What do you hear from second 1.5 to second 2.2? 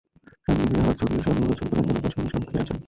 ছবি তোলেন যেন তাঁর